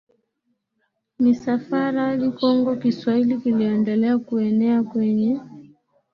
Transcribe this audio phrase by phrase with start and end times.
[1.19, 5.39] misafara hadi Kongo Kiswahili kiliendelea kuenea kwenye